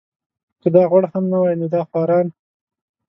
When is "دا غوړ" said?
0.75-1.03